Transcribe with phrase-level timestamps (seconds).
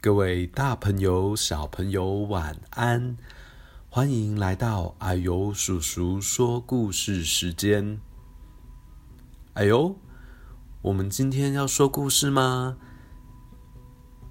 [0.00, 3.16] 各位大朋友、小朋友，晚安！
[3.90, 7.98] 欢迎来到阿尤叔叔说故事时间。
[9.54, 9.96] 啊呦，
[10.82, 12.76] 我们今天要说故事吗？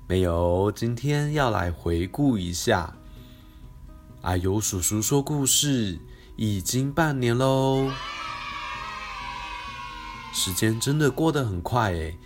[0.08, 2.96] 没有，今天要来回顾一下。
[4.22, 6.00] 阿尤叔叔说故事
[6.38, 7.92] 已经半年喽，
[10.34, 12.18] 时间真的过得很快诶。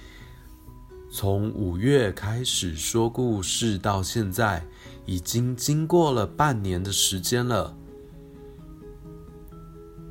[1.14, 4.66] 从五月开始说故事到现在，
[5.06, 7.76] 已经经过了半年的时间了，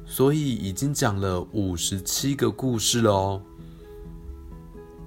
[0.05, 3.43] 所以已经讲了五十七个故事了哦。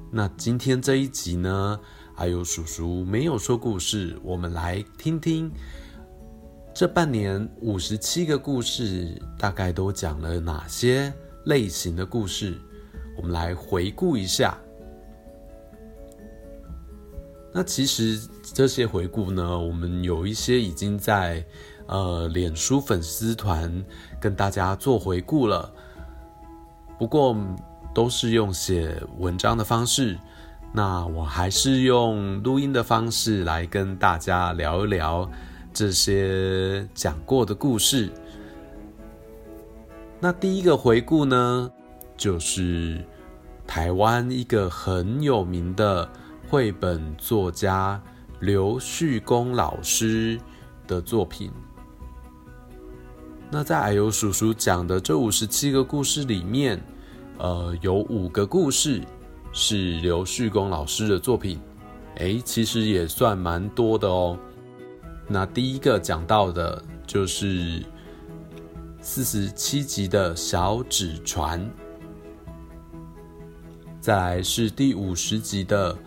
[0.10, 1.80] 那今天这一集呢，
[2.16, 5.52] 啊呦叔叔没有说故事，我们来听听
[6.74, 11.13] 这半年五十七个故事大概都讲了哪些
[11.46, 12.60] 类型的故事，
[13.16, 14.57] 我们来回顾一下。
[17.55, 21.46] 那其实这些回顾呢，我们有一些已经在
[21.85, 23.85] 呃脸书粉丝团
[24.20, 25.71] 跟大家做回顾了，
[26.98, 27.35] 不过
[27.93, 30.18] 都是用写文章的方式。
[30.73, 35.29] 那我还是用录音的方式来跟大家聊一聊
[35.71, 38.12] 这些讲过的故事。
[40.20, 41.71] 那第一个回顾呢，
[42.17, 43.05] 就是
[43.67, 46.10] 台湾一个很有名的。
[46.54, 47.99] 绘本作家
[48.40, 50.40] 刘旭公老师
[50.85, 51.51] 的作品。
[53.49, 56.79] 那在矮油叔叔讲的这五十七个故事里面，
[57.40, 59.01] 呃，有五个故事
[59.51, 61.60] 是刘旭公老师的作品，
[62.18, 64.38] 诶，其实也算蛮多的哦。
[65.28, 67.84] 那第一个讲到的就是
[69.01, 71.67] 四十七集的小纸船，
[73.99, 75.97] 再来是第五十集的。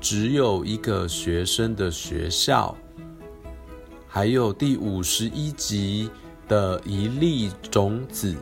[0.00, 2.76] 只有一个学生的学校，
[4.06, 6.08] 还有第五十一集
[6.46, 8.36] 的一粒种子，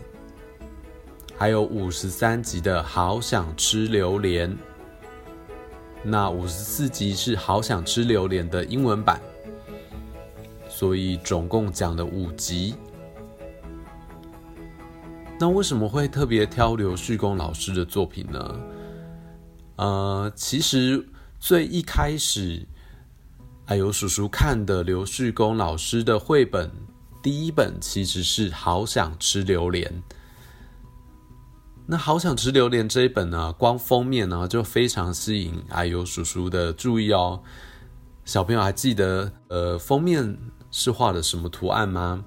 [1.39, 4.55] 还有五十三集的好想吃榴莲。
[6.03, 9.19] 那五十四集是好想吃榴莲的英文版，
[10.69, 12.75] 所以总共讲了五集。
[15.41, 18.61] 那为什么会特别挑刘旭公老师的作品呢？
[19.77, 21.03] 呃，其实。
[21.47, 22.67] 最一开始，
[23.67, 26.71] 啊呦叔叔看的刘旭公老师的绘本，
[27.23, 29.87] 第一本其实是《好想吃榴莲》。
[31.85, 37.43] 那《好想吃榴莲》这一本呢，光封面呢就非常吸引矮油叔叔的注意哦。
[38.25, 40.39] 小朋友还记得，呃，封面
[40.71, 42.25] 是画的什么图案吗？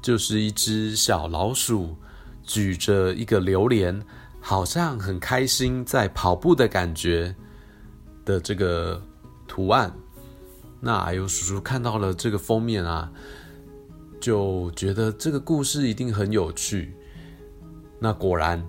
[0.00, 1.98] 就是一只小老鼠
[2.42, 4.02] 举着一个榴莲。
[4.44, 7.34] 好像很开心在跑步的感觉
[8.24, 9.00] 的这个
[9.46, 9.94] 图案，
[10.80, 13.08] 那阿尤叔叔看到了这个封面啊，
[14.20, 16.92] 就觉得这个故事一定很有趣。
[18.00, 18.60] 那果然，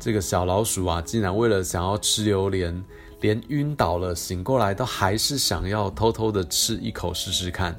[0.00, 2.84] 这个小老鼠啊，竟然为了想要吃榴莲，
[3.20, 7.74] 连晕倒了醒过来都还是想要偷偷的吃一口试试看。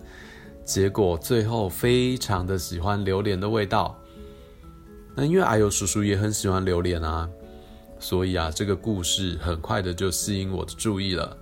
[0.64, 4.00] 结果最后非常的喜欢榴莲的味道。
[5.16, 7.30] 那因为阿尤叔叔也很喜欢榴莲啊，
[8.00, 11.38] 所以啊，这个故事很快的就吸引我的注意了。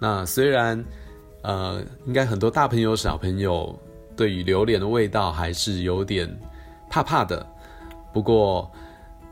[0.00, 0.84] 那虽然
[1.42, 3.78] 呃，应该很多大朋友小朋友
[4.16, 6.28] 对于榴莲的味道还是有点
[6.90, 7.46] 怕怕的，
[8.12, 8.70] 不过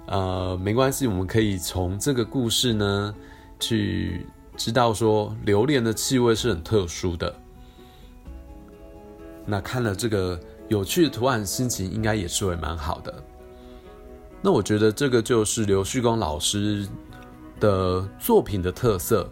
[0.07, 3.15] 呃，没关系，我们可以从这个故事呢
[3.59, 4.25] 去
[4.57, 7.35] 知道说榴莲的气味是很特殊的。
[9.45, 10.39] 那看了这个
[10.69, 13.13] 有趣的图案，心情应该也是会蛮好的。
[14.43, 16.87] 那我觉得这个就是刘旭光老师
[17.59, 19.29] 的作品的特色，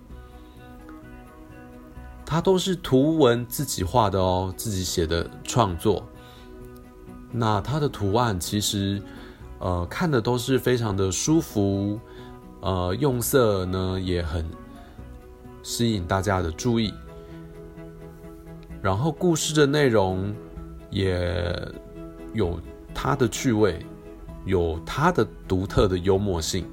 [2.27, 6.05] 他都是图文自己画的哦，自己写的创作。
[7.31, 9.01] 那他的图案其实，
[9.61, 12.01] 呃，看的都是非常的舒服，
[12.61, 14.49] 呃，用色呢也很
[15.63, 16.93] 吸引大家的注意，
[18.83, 20.35] 然后故事的内容
[20.91, 21.73] 也
[22.33, 22.59] 有
[22.93, 23.85] 它的趣味。
[24.45, 26.67] 有它的独特的幽默性，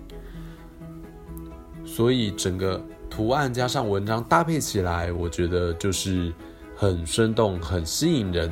[1.85, 6.33] 所以整个图案加上文章搭配起来，我觉得就是
[6.75, 8.51] 很生动、很吸引人，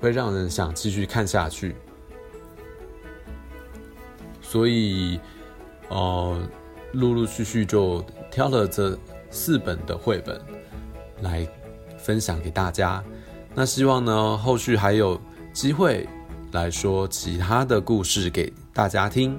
[0.00, 1.74] 会让人想继续看下去。
[4.40, 5.18] 所以，
[5.88, 6.38] 呃，
[6.92, 8.96] 陆陆续续就挑了这
[9.30, 10.40] 四本的绘本
[11.22, 11.48] 来
[11.98, 13.02] 分享给大家。
[13.54, 15.20] 那希望呢，后续还有
[15.52, 16.08] 机会。
[16.54, 19.36] 来说其他的故事给大家听。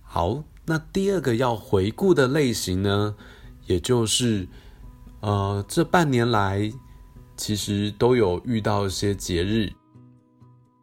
[0.00, 3.14] 好，那第二个要回顾的类型呢，
[3.66, 4.48] 也就是
[5.20, 6.72] 呃，这半年来
[7.36, 9.70] 其实都有遇到一些节日，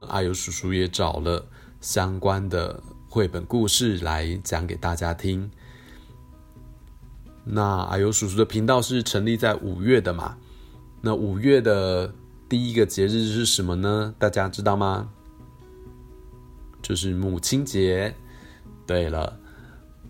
[0.01, 1.43] 阿尤叔叔也找了
[1.81, 2.79] 相关的
[3.09, 5.49] 绘本故事来讲给大家听。
[7.43, 10.37] 那阿尤叔叔的频道是成立在五月的嘛？
[11.01, 12.13] 那五月的
[12.49, 14.15] 第一个节日是什么呢？
[14.17, 15.07] 大家知道吗？
[16.81, 18.15] 就是母亲节。
[18.87, 19.39] 对了，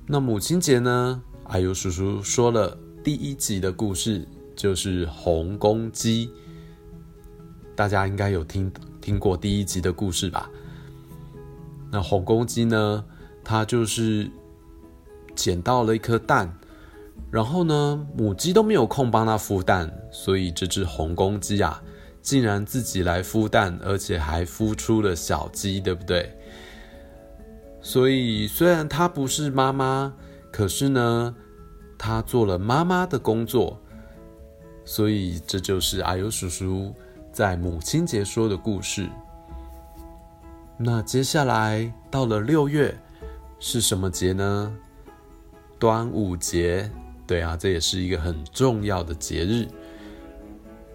[0.07, 1.21] 那母亲节呢？
[1.43, 4.25] 阿尤叔叔说了第一集的故事，
[4.55, 6.31] 就是红公鸡。
[7.75, 8.71] 大家应该有听
[9.01, 10.49] 听过第一集的故事吧？
[11.91, 13.03] 那红公鸡呢？
[13.43, 14.31] 它就是
[15.35, 16.57] 捡到了一颗蛋。
[17.29, 21.83] 然后呢，母鸡都没有空帮它孵蛋，所以这只红公鸡啊，
[22.21, 26.31] 竟然自己来孵蛋，而且还孵出了小鸡，对不对？
[27.81, 30.13] 所以虽然它不是妈妈，
[30.51, 31.35] 可是呢，
[31.97, 33.79] 它做了妈妈的工作。
[34.85, 36.91] 所以这就是阿尤叔叔
[37.31, 39.07] 在母亲节说的故事。
[40.77, 42.97] 那接下来到了六月，
[43.59, 44.75] 是什么节呢？
[45.77, 46.89] 端午节。
[47.27, 49.67] 对啊，这也是一个很重要的节日。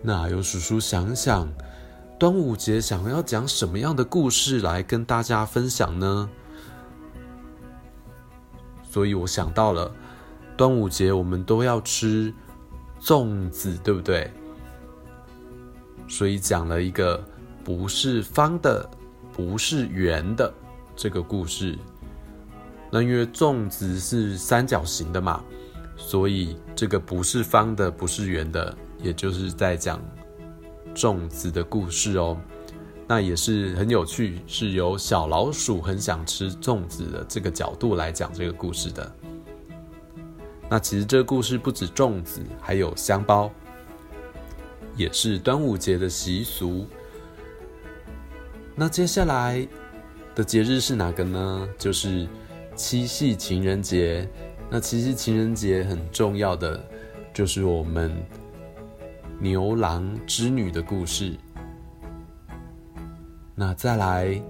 [0.07, 1.51] 那由叔叔想想，
[2.19, 6.29] 端午节想要讲什么样的故事来跟大家分享呢？
[8.83, 9.91] 所以我想到了，
[10.59, 12.31] 端午节我们都要吃
[13.01, 14.31] 粽子，对不对？
[16.07, 17.25] 所以讲了一个
[17.65, 18.87] 不是方的，
[19.33, 20.53] 不是圆的
[20.95, 21.79] 这个故事。
[22.91, 25.43] 那因为粽子是三角形的嘛。
[25.97, 30.01] 所以这个不是方的，不是圆的，也就是在讲
[30.95, 32.37] 粽子的故事哦。
[33.07, 39.13] 那也是很有趣，是由小老鼠很想吃粽子的这个角度来讲这个故事的。
[40.71, 43.51] 那其实这个故事不止粽子，还有香包，
[44.97, 46.87] 也是端午节的习俗。
[48.75, 49.69] 那接下来
[50.35, 51.69] 的节日是哪个呢？
[51.79, 52.27] 就是
[52.75, 54.29] 七夕情人节。
[54.71, 56.83] 那其实情人节很重要的，
[57.35, 58.11] 就是我们
[59.41, 61.37] 牛郎织女的故事。
[63.55, 64.43] 那再来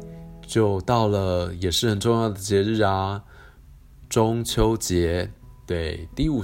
[0.46, 3.22] 就到了也是很重要的节日啊，
[4.08, 5.30] 中秋节。
[5.66, 6.42] 对，第五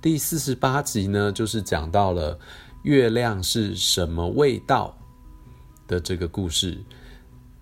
[0.00, 2.38] 第四十八集呢，就是讲到了
[2.82, 4.96] 月亮是什么味道
[5.86, 6.78] 的这个故事。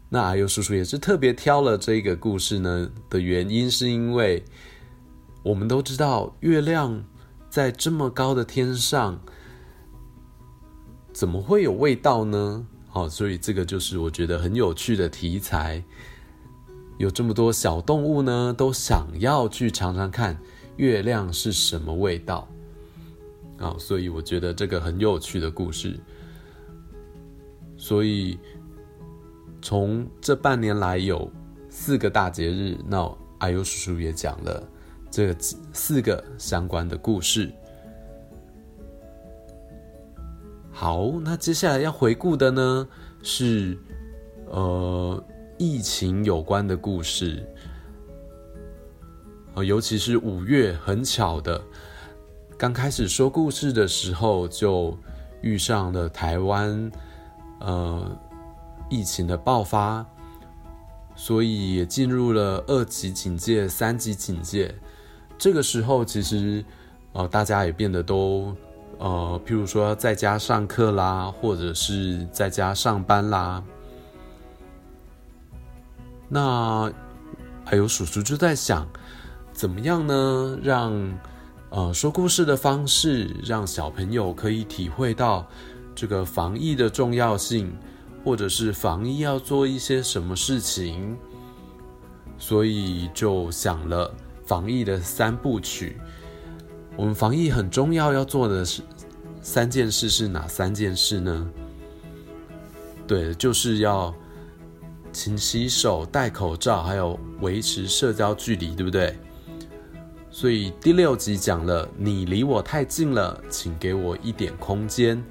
[0.09, 4.45] 那啊呦叔叔也是特别挑了这个故事呢的原因，是因为。
[5.45, 7.03] 我们都知道，月亮
[7.49, 9.19] 在这么高的天上，
[11.19, 12.65] 怎么会有味道呢？
[12.87, 15.83] 好，所以这个就是我觉得很有趣的题材。
[16.97, 20.39] 有这么多小动物呢，都想要去尝尝看
[20.77, 22.49] 月亮是什么味道。
[23.59, 25.99] 啊，所以我觉得这个很有趣的故事。
[27.77, 28.39] 所以
[29.61, 31.29] 从这半年来有
[31.69, 34.69] 四个大节日，那啊呦叔叔也讲了。
[35.11, 35.35] 这
[35.73, 37.53] 四个相关的故事。
[40.81, 42.87] 好，那接下来要回顾的呢
[43.21, 43.77] 是
[44.47, 45.21] 呃
[45.59, 47.45] 疫情有关的故事。
[49.55, 51.61] 呃，尤其是五月，很巧的，
[52.57, 54.97] 刚开始说故事的时候就
[55.41, 56.93] 遇上了台湾
[57.59, 58.17] 呃
[58.89, 60.07] 疫情的爆发，
[61.17, 64.73] 所以也进入了二级警戒、三级警戒。
[65.37, 66.65] 这个时候，其实，
[67.15, 68.55] 呃，大家也变得都，
[68.99, 73.63] 呃，譬如说在家上课啦，或者是在家上班啦。
[76.29, 76.93] 那
[77.65, 78.87] 还有叔叔就在想，
[79.53, 80.59] 怎么样呢？
[80.63, 81.19] 让，
[81.71, 85.47] 呃，说故事的方式，让小朋友可以体会到
[85.95, 87.73] 这个防疫的重要性，
[88.25, 91.17] 或者是防疫要做一些什么事情，
[92.37, 94.13] 所以就想了。
[94.47, 96.01] 防疫的三部曲，
[96.99, 98.83] 我们防疫很重要要做的是
[99.41, 101.49] 三件事是哪三件事呢？
[103.07, 104.13] 对，就是要
[105.13, 109.17] 勤洗手、戴口罩，还有维持社交距离，对不对？
[110.29, 115.25] 所以第六集讲了，你离我太近了，请给我一点空间。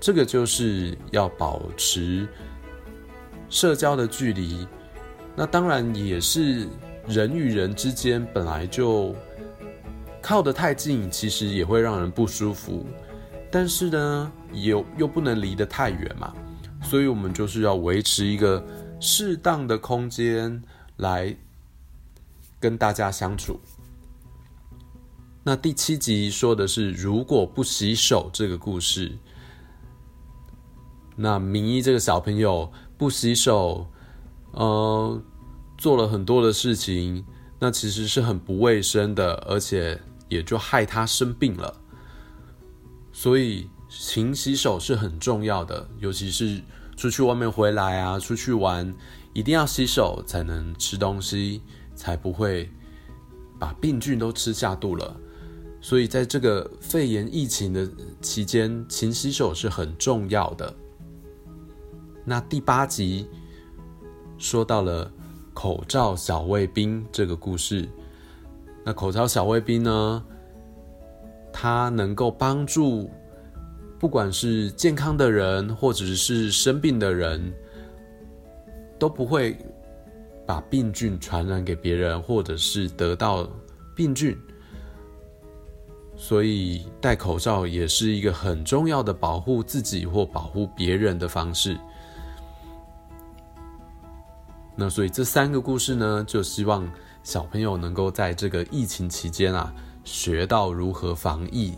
[0.00, 2.26] 这个就是要保持
[3.48, 4.66] 社交的距离，
[5.36, 6.66] 那当然也是。
[7.08, 9.14] 人与人之间本来就
[10.26, 12.84] 靠得太近，其实也会让人不舒服。
[13.48, 16.34] 但是呢，又又不能离得太远嘛，
[16.82, 18.60] 所以我们就是要维持一个
[18.98, 20.60] 适当的空间，
[20.96, 21.32] 来
[22.58, 23.60] 跟大家相处。
[25.44, 29.16] 那第七集说的是如果不洗手这个故事。
[31.14, 33.86] 那明一这个小朋友不洗手，
[34.50, 35.22] 呃，
[35.78, 37.24] 做了很多的事情，
[37.60, 41.80] 那其实是很不卫生的，而且也就害他生病了。
[43.12, 46.60] 所以勤洗手是很重要的，尤其是
[46.96, 48.94] 出去外面回来啊，出去玩，
[49.32, 51.62] 一定要洗手才能吃东西，
[51.94, 52.70] 才不会
[53.58, 55.16] 把病菌都吃下肚了。
[55.80, 57.88] 所以，在这个肺炎疫情的
[58.20, 60.74] 期间，勤洗手是很重要的。
[62.24, 63.28] 那第八集
[64.36, 65.10] 说到了
[65.54, 67.88] 口罩小卫兵这个故事。
[68.88, 70.24] 那口罩小卫兵呢，
[71.52, 73.10] 它能够帮助
[73.98, 77.52] 不管是健康的人，或者是生病的人，
[78.96, 79.58] 都不会
[80.46, 83.44] 把病菌传染给别人，或者是得到
[83.96, 84.38] 病菌。
[86.14, 91.76] 所以戴口罩也是一个很重要的保护自己或保护别人的方式。
[94.76, 96.88] 那所以这三个故事呢，就希望
[97.26, 101.74] 小朋友能够在这个疫情期间啊，学到如何防疫。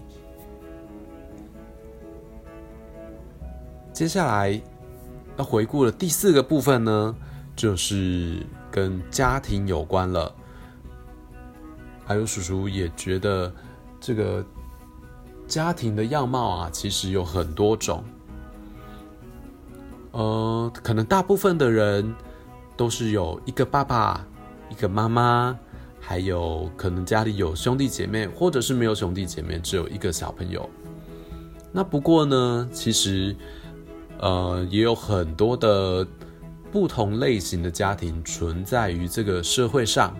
[3.95, 4.61] 接下来
[5.39, 7.17] 要回顾的第四个部分呢，
[7.57, 10.35] 就是跟家庭有关了。
[12.05, 13.51] 还有叔叔也觉得。
[14.01, 14.45] 这个
[15.49, 18.05] 家庭的样貌啊，其实有很多种。
[20.13, 22.15] 呃，可能大部分的人
[22.77, 24.25] 都是有一个爸爸、
[24.71, 25.59] 一个妈妈，
[26.01, 30.69] 还有可能家里有兄弟姐妹，或者是没有兄弟姐妹，只有一个小朋友。
[31.73, 33.37] 那不过呢，其实
[34.19, 36.07] 呃，也有很多的
[36.71, 40.17] 不同类型的家庭存在于这个社会上，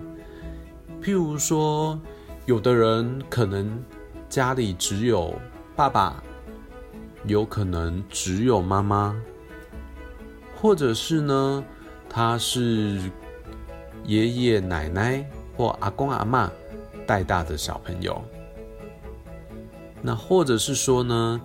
[1.01, 1.99] 譬如说。
[2.45, 3.79] 有的人可能
[4.27, 5.39] 家里只有
[5.75, 6.23] 爸爸，
[7.27, 9.15] 有可能只有妈妈，
[10.55, 11.63] 或者是呢，
[12.09, 12.99] 他是
[14.09, 15.23] 爷爷奶奶
[15.55, 16.49] 或阿公阿嬷
[17.05, 18.19] 带大的小朋友。
[20.01, 21.39] 那或者是说呢，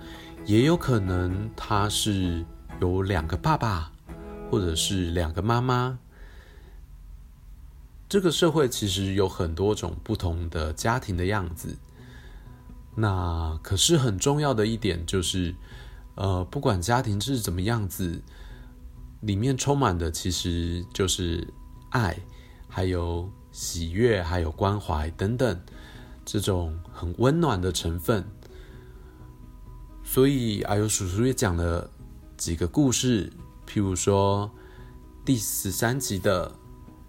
[0.47, 2.43] 也有可能他是
[2.81, 3.93] 有两个爸爸，
[4.51, 5.99] 或者是两个妈妈。
[8.09, 11.77] 这个社会其实有很多种不同的家庭的样子，
[12.95, 15.55] 那可是很重要的一点就是，
[16.15, 18.23] 呃，不管家庭是怎么样子，
[19.21, 21.47] 里面充满的其实就是
[21.91, 22.17] 爱，
[22.75, 25.61] 还有喜悦，还有关怀等等
[26.25, 28.25] 这种很温暖的成分。
[30.03, 31.89] 所以阿尤叔叔也讲了
[32.37, 33.33] 几个故事，
[33.65, 34.51] 譬如说
[35.25, 36.51] 第十三集的。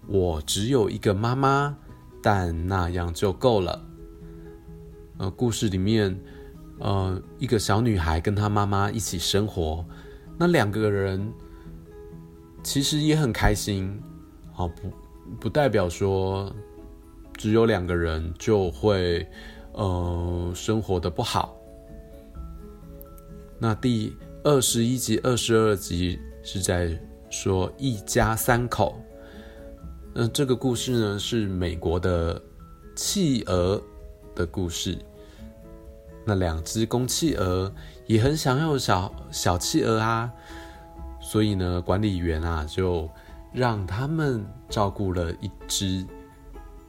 [0.08, 1.76] 我只有一个妈妈，
[2.22, 3.84] 但那样就够了。
[5.18, 6.16] 呃，故事里面，
[6.78, 9.84] 呃，一个小女孩跟她妈妈一起生活，
[10.38, 11.32] 那两个人
[12.62, 14.00] 其实也很开心。
[14.52, 14.92] 好，不
[15.40, 16.54] 不代表说
[17.36, 19.26] 只有两个人就会
[19.72, 21.56] 呃生活得不好。
[23.58, 26.98] 那第二十一集、二十二集是在
[27.30, 29.00] 说一家三口。
[30.14, 32.40] 那这个故事呢，是美国的
[32.94, 33.82] 企鹅
[34.34, 34.96] 的故事。
[36.24, 37.72] 那两只公企鹅
[38.06, 40.32] 也很想要小小企鹅啊，
[41.20, 43.08] 所以呢，管理员啊就
[43.56, 46.06] 让他们照顾了一只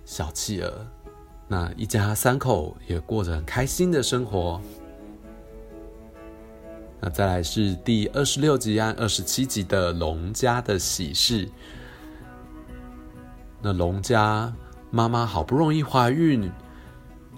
[0.04, 0.86] 小企鹅。
[1.48, 4.60] 那一家三口也过着很开心的生活。
[7.00, 11.48] 那再来是第二十六集和二十七集的龙家的喜事。
[13.62, 14.54] 那龙家
[14.92, 16.52] 妈妈好不容易怀孕，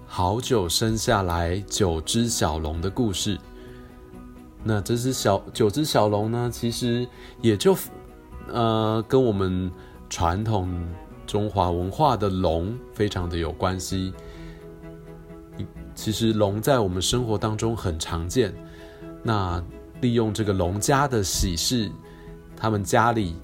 [0.07, 3.37] 好久生下来九只小龙的故事。
[4.63, 7.07] 那这只小九只小龙呢，其实
[7.41, 7.77] 也就
[8.53, 9.71] 呃跟我们
[10.09, 10.69] 传统
[11.25, 14.13] 中华文化的龙非常的有关系。
[15.95, 18.53] 其实龙在我们生活当中很常见。
[19.21, 19.63] 那
[20.01, 21.91] 利用这个龙家的喜事，
[22.55, 23.35] 他们家里。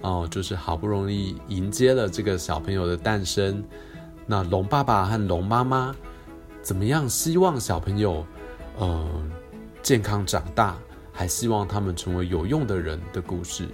[0.00, 3.64] 哦，就是好不容易迎接了这个小朋友的诞生，
[4.26, 5.92] 那龙爸爸和龙妈妈
[6.62, 7.08] 怎么样？
[7.08, 8.24] 希望小朋友，
[8.78, 9.04] 呃，
[9.82, 10.78] 健康长大，
[11.12, 13.66] 还希望他们成为有用的人的故事。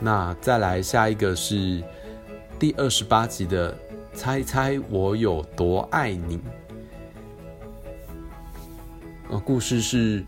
[0.00, 1.82] 那再来下一个是
[2.58, 3.76] 第二十八集的
[4.14, 6.40] “猜猜我有多爱你”。
[9.30, 10.24] 呃，故事是。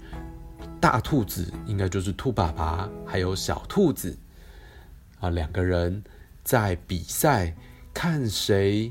[0.81, 4.17] 大兔子应该就是兔爸爸，还有小兔子
[5.21, 6.03] 啊，两个人
[6.43, 7.55] 在比赛，
[7.93, 8.91] 看谁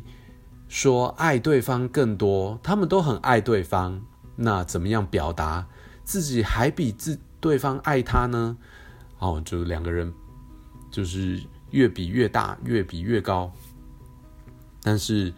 [0.68, 4.00] 说爱对方更多，他们都很爱对方，
[4.36, 5.68] 那怎么样表达
[6.04, 8.56] 自己还比自对方爱他呢？
[9.18, 10.14] 哦，就两个人
[10.92, 11.42] 就是
[11.72, 13.52] 越比越大，越比越高。
[14.82, 15.34] 但是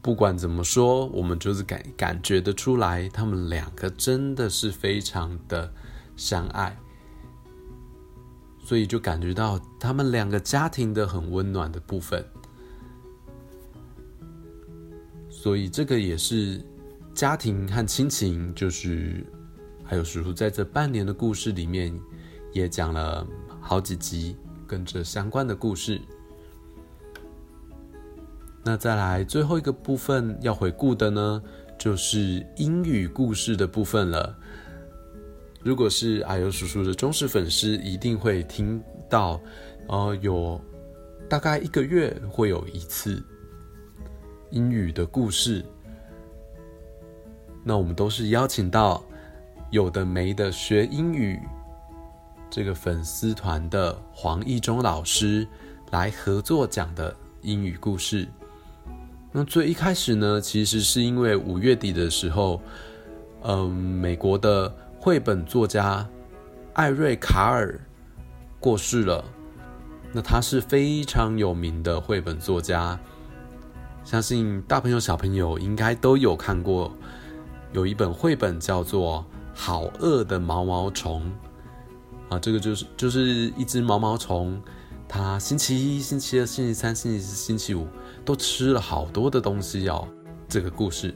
[0.00, 5.72] 不管怎么说，我们就是感感觉得出来，他们两个真的是非常的
[6.16, 6.76] 相爱。
[8.64, 12.24] 所以就感觉到他们两个家庭的很温暖的部分，
[15.28, 16.64] 所以这个也是
[17.12, 19.26] 家庭和亲情，就是
[19.84, 21.92] 还有叔叔在这半年的故事里面
[22.52, 23.26] 也讲了
[23.60, 24.36] 好几集
[24.72, 26.00] 跟这相关的故事。
[28.64, 31.42] 那再来最后一个部分要回顾的呢，
[31.76, 34.34] 就是英语故事的部分了。
[35.62, 39.38] 如果是阿尤叔叔的忠实粉丝，一定会听到，
[39.88, 40.58] 呃，有
[41.28, 43.22] 大概一个月会有一次
[44.52, 45.62] 英语的故事。
[47.62, 49.04] 那我们都是邀请到
[49.70, 51.38] 有的没的学英语
[52.54, 55.48] 这个粉丝团的黄义中老师
[55.90, 58.28] 来合作讲的英语故事。
[59.32, 62.60] 那最一开始呢，其实是因为五月底的时候，
[63.42, 64.72] 嗯、美国的。
[65.00, 66.08] 绘本作家
[66.74, 67.76] 艾瑞卡尔
[68.60, 69.24] 过世了。
[70.12, 72.96] 那他是非常有名的绘本作家，
[74.04, 76.92] 相信大朋友小朋友应该都有看过。
[77.72, 79.24] 有一本绘本叫做
[79.58, 81.22] 《好饿的毛毛虫》
[82.32, 84.60] 啊，这个就是就是一只毛毛虫，
[85.08, 87.86] 它星期一、星期二、星期三、星期四、星期五
[88.24, 90.08] 都吃了好多的东西哦。
[90.48, 91.14] 这个故事。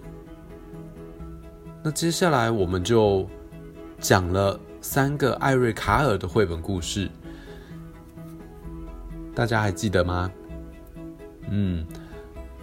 [1.82, 3.28] 那接下来我们就。
[3.98, 7.10] 讲了三个艾瑞卡尔的绘本故事，
[9.34, 10.30] 大家还记得吗？
[11.48, 11.82] 嗯，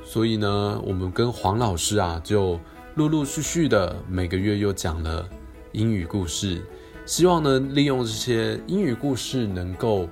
[0.05, 2.59] 所以呢，我们跟黄老师啊，就
[2.93, 5.27] 陆陆续续的每个月又讲了
[5.71, 6.61] 英语故事，
[7.05, 10.09] 希望呢，利用这些英语故事，能够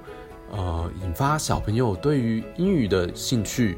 [0.52, 3.78] 呃引发小朋友对于英语的兴趣，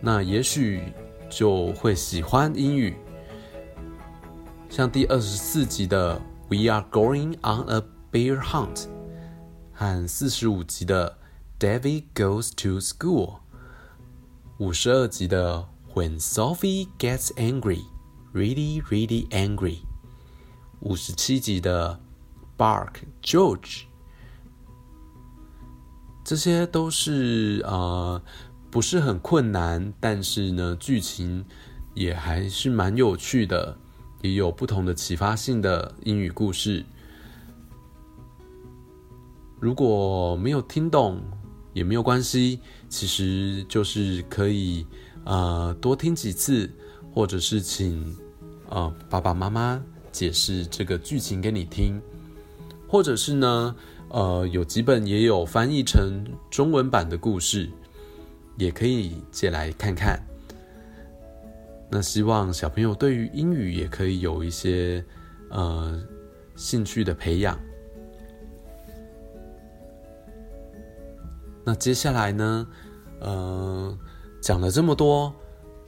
[0.00, 0.82] 那也许
[1.28, 2.96] 就会喜欢英语。
[4.68, 6.20] 像第二十四集的。
[6.48, 7.82] We are going on a
[8.12, 8.86] bear hunt，
[9.72, 11.18] 和四十五集的
[11.58, 13.40] David goes to school，
[14.58, 17.80] 五十二集的 When Sophie gets angry,
[18.32, 19.78] really, really angry，
[20.78, 21.98] 五十七集的
[22.56, 22.92] Bark
[23.22, 23.82] George，
[26.24, 28.20] 这些都是呃
[28.70, 31.44] 不是很困难，但是呢剧情
[31.94, 33.76] 也还是蛮有趣的。
[34.22, 36.84] 也有不同的启发性的英语故事。
[39.60, 41.22] 如果没有听懂
[41.72, 44.84] 也没有关系，其实就是可以
[45.24, 46.68] 呃多听几次，
[47.12, 48.16] 或者是请
[48.70, 52.00] 呃爸爸妈妈解释这个剧情给你听，
[52.88, 53.74] 或者是呢
[54.08, 57.68] 呃有几本也有翻译成中文版的故事，
[58.56, 60.20] 也可以借来看看。
[61.88, 65.04] 那希望小朋友对于英语也可以有一些
[65.50, 66.02] 呃
[66.56, 67.58] 兴趣的培养。
[71.64, 72.66] 那接下来呢，
[73.20, 73.98] 呃，
[74.40, 75.32] 讲了这么多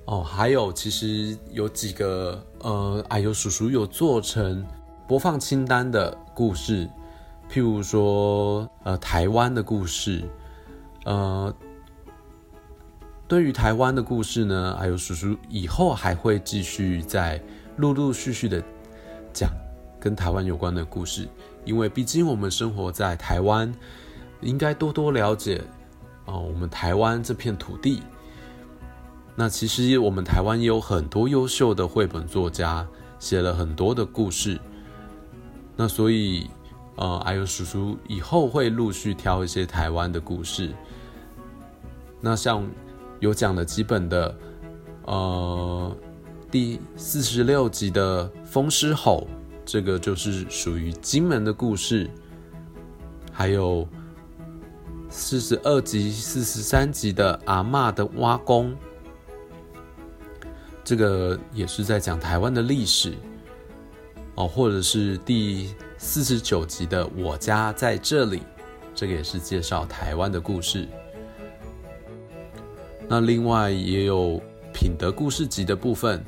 [0.06, 4.64] 哦，还有其实有几个呃，哎呦叔叔有做成
[5.08, 6.86] 播放清单的故事，
[7.50, 10.22] 譬如说呃台湾的故事，
[11.04, 11.52] 呃。
[13.26, 17.38] 对于台湾的故事呢，还有叔叔以后还会继续再
[17.76, 18.62] 陆陆续续的
[19.34, 19.50] 讲
[20.00, 21.28] 跟台湾有关的故事，
[21.66, 23.70] 因为毕竟我们生活在台湾，
[24.40, 25.62] 应该多多了解
[26.24, 28.02] 啊，我们台湾这片土地。
[29.36, 32.86] 那其实我们台湾也有很多优秀的绘本作家，
[33.18, 34.58] 写了很多的故事。
[35.78, 36.50] 那所以
[36.96, 40.74] 呃，还有叔叔以后会陆续挑一些台湾的故事。
[42.20, 42.68] 那像。
[43.20, 44.38] 有讲了几本的，
[45.06, 45.96] 呃，
[46.52, 49.26] 第四十六集的《风狮吼》，
[49.64, 52.08] 这个就是属于金门的故事，
[53.32, 53.84] 还有
[55.10, 58.70] 四十二集、四十三集的《阿嬷的挖工》，
[60.84, 63.14] 这个也是在讲台湾的历史
[64.38, 68.38] 哦，或者是第四十九集的《我家在这里》，
[68.94, 70.86] 这个也是介绍台湾的故事。
[73.08, 74.40] 那另外也有
[74.72, 76.24] 品德故事集的部分，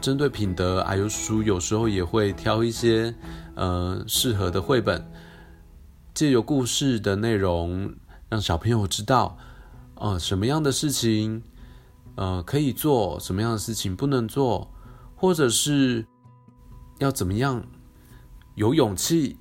[0.00, 3.12] 针对品德，阿尤叔叔有时候也会挑一些
[3.56, 5.04] 呃适合的绘本，
[6.14, 7.92] 借由故事的内容
[8.28, 9.36] 让小朋友知道，
[9.96, 11.42] 呃，什么样的事情，
[12.14, 14.72] 呃，可以做，什么样的事情不能做，
[15.16, 16.06] 或者是
[17.00, 17.62] 要怎么样
[18.54, 19.36] 有勇气，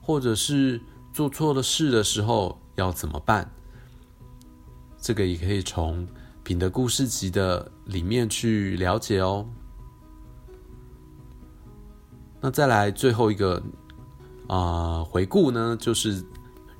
[0.00, 0.80] 或者是
[1.12, 3.50] 做错了事的时候要怎么办？
[5.00, 6.06] 这个也可以从
[6.42, 9.48] 品德故事集的里面去了解哦。
[12.40, 13.62] 那再来最后一个
[14.48, 16.22] 啊、回顾呢，就是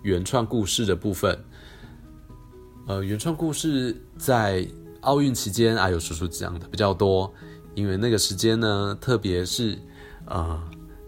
[0.03, 1.37] 原创故事的部分。
[2.87, 4.69] 呃，原创故事在
[5.01, 7.33] 奥运期间，啊，有叔叔讲的比较多，
[7.75, 9.79] 因为那个时间呢，特别是
[10.27, 10.63] 呃，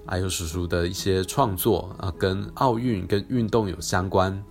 [0.07, 4.43] 阿尤叔叔的一些创作啊，跟奥运跟运动有相关。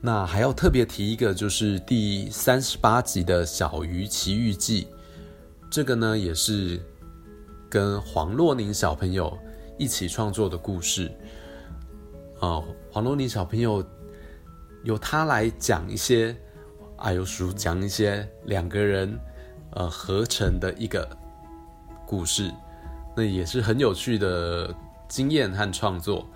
[0.00, 4.84] 那还要特别提一个，就是第三十八集的《小鱼奇遇记》，
[5.70, 6.80] 这个呢也是
[7.68, 9.36] 跟黄若宁小朋友
[9.78, 11.10] 一起创作的故事。
[12.40, 13.84] 啊、黄若宁小朋友。
[14.84, 16.36] 由他来讲一些，
[16.96, 19.16] 阿尤叔叔讲一些两个人
[19.74, 21.08] 呃合成的一个
[22.12, 22.52] 故事，
[23.16, 24.70] 那也是很有趣的
[25.08, 26.28] 经验和创作。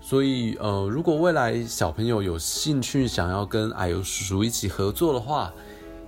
[0.00, 5.52] 所以呃，如果未来小朋友有兴趣想要跟矮油叔叔一起合作的话，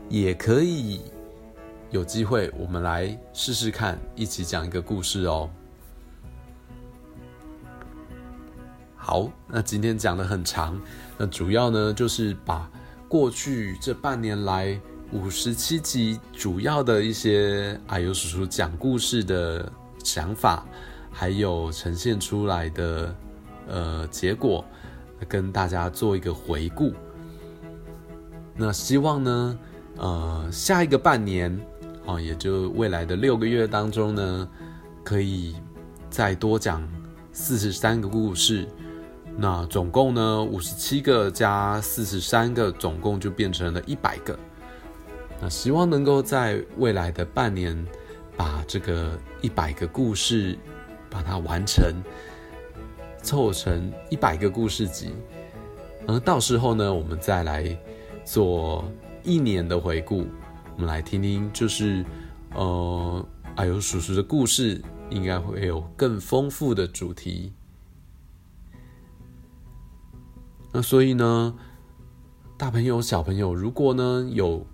[0.08, 1.00] 也可以
[1.90, 5.50] 有机会，我们来试试看，一起讲一个故事哦。
[8.94, 10.80] 好，那今天讲的很长。
[11.16, 12.70] 那主要呢，就是把
[13.08, 19.70] 过去这半年来五十七集主要的一些啊呦叔叔讲故事的
[20.04, 20.66] 想法，
[21.10, 23.16] 还有呈现出来的
[23.66, 24.62] 呃结果，
[25.26, 26.92] 跟大家做一个回顾。
[28.54, 29.58] 那希望呢，
[29.96, 31.58] 呃，下一个半年
[32.04, 34.48] 啊、也就未来的六个月当中呢，
[35.04, 35.56] 可以
[36.10, 36.86] 再多讲
[37.32, 38.68] 四十三个故事。
[39.36, 44.38] 那总共呢，五十七个加四十三个，总共就变成了一百个。
[45.40, 47.86] 那希望能够在未来的半年，
[48.36, 50.58] 把这个一百个故事
[51.08, 51.94] 把它完成，
[53.22, 55.12] 凑成一百个故事集。
[56.06, 57.78] 而到时候呢，我们再来
[58.24, 58.84] 做
[59.22, 60.26] 一年的回顾，
[60.74, 62.04] 我们来听听，就是
[62.54, 63.24] 呃，
[63.56, 67.52] 阿尤叔叔的故事应该会有更丰富的主题。
[70.72, 71.54] 那所以呢，
[72.56, 74.66] 大朋友、小朋友，如果呢有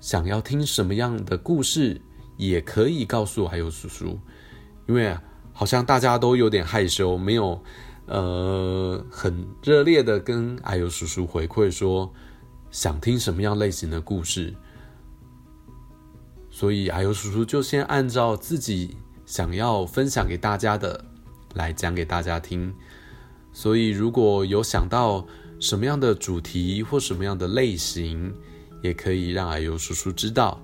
[0.00, 2.00] 想要听什么样的故事，
[2.36, 4.18] 也可以告诉啊呦叔叔，
[4.88, 5.16] 因为
[5.52, 7.62] 好像大家都有点害羞，没有
[8.06, 12.10] 呃很热烈的跟啊呦叔叔回馈说
[12.70, 14.54] 想听什么样类型的故事，
[16.50, 21.04] 所以还有叔叔就先按照自己想要分享给大家的
[21.54, 22.74] 来讲给大家听。
[23.52, 25.26] 所以，如果有想到
[25.58, 28.32] 什么样的主题或什么样的类型，
[28.82, 30.60] 也可以让阿尤叔叔知道，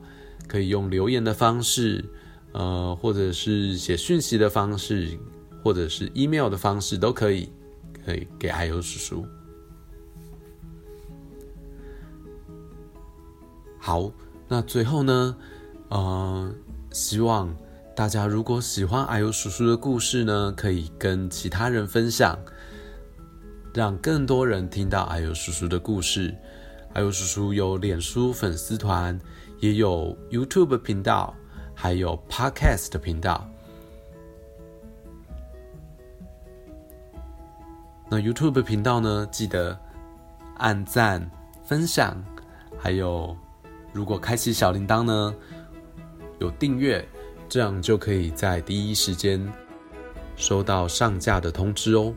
[0.46, 2.04] 可以用留言的方式，
[2.52, 5.18] 呃，或者是写讯息的方式，
[5.62, 7.50] 或者是 email 的方式都可以，
[8.04, 9.26] 可以给阿尤叔叔。
[13.78, 14.10] 好，
[14.48, 15.36] 那最后呢，
[15.88, 16.54] 呃，
[16.90, 17.54] 希望
[17.94, 22.38] 大家如果喜欢阿尤叔叔的故事呢，可以跟其他人分享。
[23.74, 26.34] 让更多人听到阿尤叔叔的故事。
[26.96, 29.20] 啊呦叔叔有脸书粉丝团，
[29.60, 31.34] 也有 YouTube 频道，
[31.74, 33.46] 还有 Podcast 频道。
[38.08, 39.78] 那 YouTube 频道呢，记得
[40.56, 41.30] 按赞、
[41.66, 42.16] 分享，
[42.78, 43.36] 还有
[43.92, 45.34] 如果开启小铃铛呢，
[46.38, 47.06] 有订阅，
[47.46, 49.46] 这样就可以在第一时间
[50.34, 52.14] 收到上架的通知哦。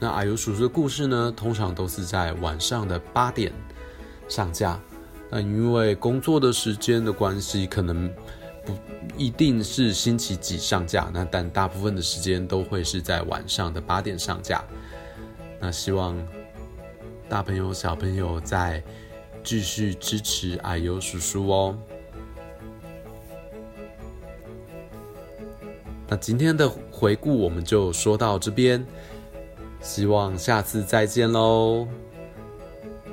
[0.00, 3.52] 那矮油叔叔的故事呢，通常都是在晚上的八点
[4.28, 4.80] 上架。
[5.28, 8.08] 那因为工作的时间的关系，可能
[8.64, 8.78] 不
[9.16, 11.10] 一定是星期几上架。
[11.12, 14.64] 那但大部分的时间都会是在晚上的八点上架。
[15.58, 16.16] 那希望
[17.28, 18.80] 大朋友小朋友再
[19.42, 21.76] 继续支持矮油叔叔哦。
[26.06, 28.86] 那今天的回顾我们就说到这边。
[29.80, 31.86] 希望下次再见喽！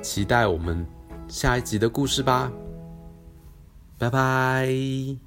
[0.02, 0.86] 期待我们
[1.28, 2.50] 下一集的故事吧，
[3.98, 5.25] 拜拜。